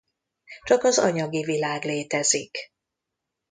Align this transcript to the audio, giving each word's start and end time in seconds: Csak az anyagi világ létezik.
Csak 0.63 0.83
az 0.83 0.97
anyagi 0.97 1.43
világ 1.43 1.83
létezik. 1.83 2.73